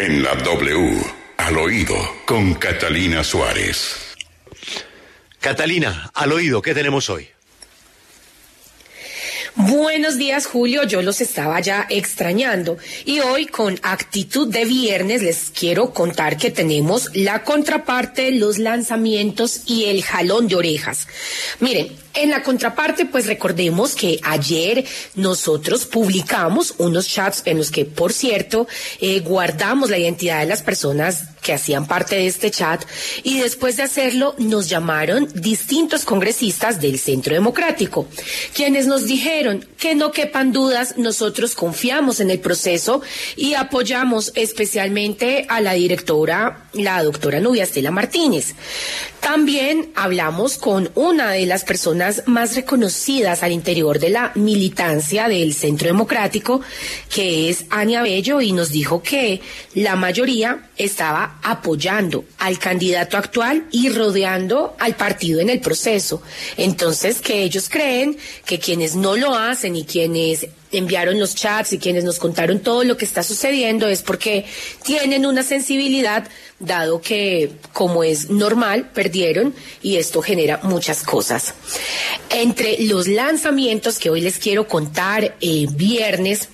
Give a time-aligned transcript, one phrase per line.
[0.00, 1.02] En la W,
[1.38, 4.14] al oído, con Catalina Suárez.
[5.40, 7.28] Catalina, al oído, ¿qué tenemos hoy?
[9.60, 10.84] Buenos días, Julio.
[10.84, 12.78] Yo los estaba ya extrañando.
[13.04, 19.62] Y hoy, con actitud de viernes, les quiero contar que tenemos la contraparte, los lanzamientos
[19.66, 21.08] y el jalón de orejas.
[21.58, 24.84] Miren, en la contraparte, pues recordemos que ayer
[25.16, 28.68] nosotros publicamos unos chats en los que, por cierto,
[29.00, 32.84] eh, guardamos la identidad de las personas que hacían parte de este chat
[33.22, 38.06] y después de hacerlo nos llamaron distintos congresistas del Centro Democrático,
[38.52, 43.00] quienes nos dijeron que no quepan dudas, nosotros confiamos en el proceso
[43.34, 48.54] y apoyamos especialmente a la directora, la doctora Nubia Estela Martínez.
[49.20, 55.54] También hablamos con una de las personas más reconocidas al interior de la militancia del
[55.54, 56.60] Centro Democrático,
[57.12, 59.40] que es Ania Bello, y nos dijo que
[59.74, 66.22] la mayoría estaba apoyando al candidato actual y rodeando al partido en el proceso.
[66.56, 71.78] Entonces, que ellos creen que quienes no lo hacen y quienes enviaron los chats y
[71.78, 74.44] quienes nos contaron todo lo que está sucediendo es porque
[74.82, 76.28] tienen una sensibilidad,
[76.58, 81.54] dado que, como es normal, perdieron y esto genera muchas cosas.
[82.30, 86.48] Entre los lanzamientos que hoy les quiero contar, eh, viernes,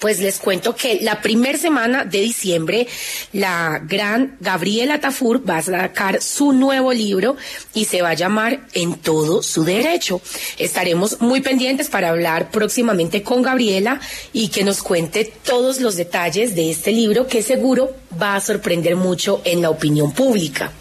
[0.00, 2.88] pues les cuento que la primera semana de diciembre,
[3.32, 7.36] la gran Gabriela Tafur va a sacar su nuevo libro
[7.74, 10.20] y se va a llamar En todo su derecho.
[10.58, 14.00] Estaremos muy pendientes para hablar próximamente con Gabriela
[14.32, 18.96] y que nos cuente todos los detalles de este libro que seguro va a sorprender
[18.96, 20.72] mucho en la opinión pública.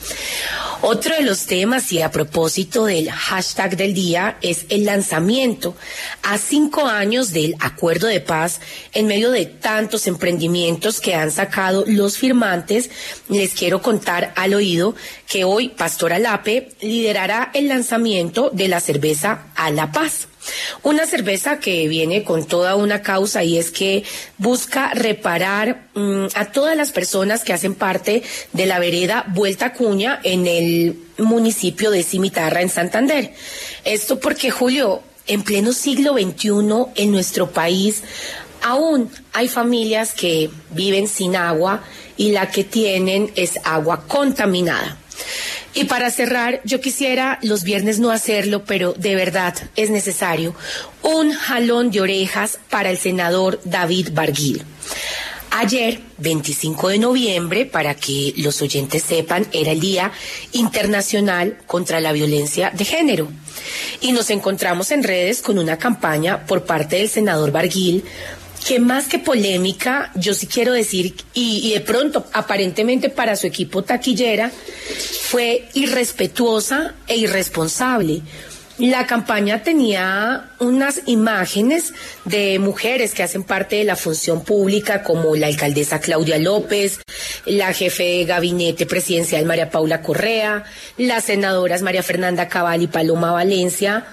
[0.81, 5.75] Otro de los temas y a propósito del hashtag del día es el lanzamiento
[6.23, 8.61] a cinco años del acuerdo de paz
[8.93, 12.91] en medio de tantos emprendimientos que han sacado los firmantes.
[13.27, 14.95] Les quiero contar al oído
[15.27, 20.28] que hoy Pastor Alape liderará el lanzamiento de la cerveza a la paz.
[20.83, 24.03] Una cerveza que viene con toda una causa y es que
[24.37, 28.23] busca reparar mm, a todas las personas que hacen parte
[28.53, 33.33] de la vereda Vuelta Cuña en el municipio de Cimitarra en Santander.
[33.83, 36.49] Esto porque, Julio, en pleno siglo XXI
[36.95, 38.03] en nuestro país
[38.61, 41.83] aún hay familias que viven sin agua
[42.17, 44.97] y la que tienen es agua contaminada.
[45.79, 50.53] Y para cerrar, yo quisiera los viernes no hacerlo, pero de verdad es necesario
[51.03, 54.65] un jalón de orejas para el senador David Barguil.
[55.51, 60.11] Ayer, 25 de noviembre, para que los oyentes sepan, era el Día
[60.51, 63.29] Internacional contra la Violencia de Género.
[64.01, 68.03] Y nos encontramos en redes con una campaña por parte del senador Barguil
[68.67, 73.83] que más que polémica, yo sí quiero decir, y, de pronto, aparentemente para su equipo
[73.83, 74.51] taquillera,
[75.21, 78.21] fue irrespetuosa e irresponsable.
[78.77, 81.93] La campaña tenía unas imágenes
[82.23, 87.01] de mujeres que hacen parte de la función pública, como la alcaldesa Claudia López,
[87.45, 90.63] la jefe de gabinete presidencial María Paula Correa,
[90.97, 94.05] las senadoras María Fernanda Cabal y Paloma Valencia,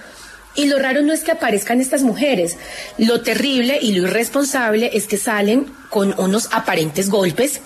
[0.57, 2.57] y lo raro no es que aparezcan estas mujeres.
[2.97, 7.61] Lo terrible y lo irresponsable es que salen con unos aparentes golpes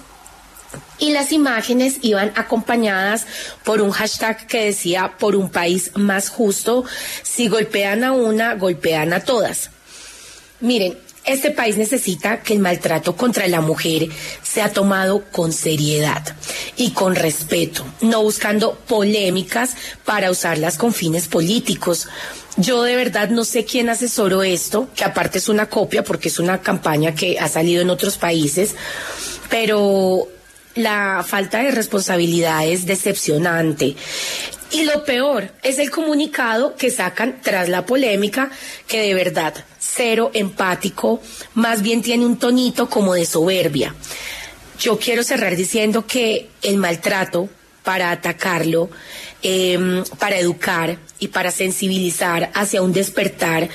[1.00, 3.26] y las imágenes iban acompañadas
[3.64, 6.84] por un hashtag que decía por un país más justo,
[7.24, 9.72] si golpean a una, golpean a todas.
[10.60, 14.08] Miren, este país necesita que el maltrato contra la mujer
[14.42, 16.24] sea tomado con seriedad
[16.78, 22.08] y con respeto, no buscando polémicas para usarlas con fines políticos.
[22.58, 26.40] Yo de verdad no sé quién asesoró esto, que aparte es una copia porque es
[26.40, 28.76] una campaña que ha salido en otros países,
[29.50, 30.28] pero
[30.76, 33.96] la falta de responsabilidad es decepcionante.
[34.72, 38.50] Y lo peor es el comunicado que sacan tras la polémica,
[38.88, 39.54] que de verdad,
[39.96, 41.22] cero empático,
[41.54, 43.96] más bien tiene un tonito como de soberbia.
[44.80, 47.50] Yo quiero cerrar diciendo que el maltrato,
[47.84, 48.90] para atacarlo,
[49.42, 53.70] em, para educar y para sensibilizar hacia un despertar,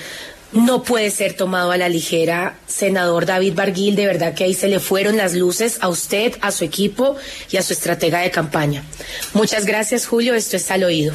[0.52, 2.58] no puede ser tomado a la ligera.
[2.66, 6.50] Senador David Barguil, de verdad que ahí se le fueron las luces a usted, a
[6.50, 7.16] su equipo
[7.50, 8.84] y a su estratega de campaña.
[9.34, 10.34] Muchas gracias, Julio.
[10.34, 11.14] Esto es al oído.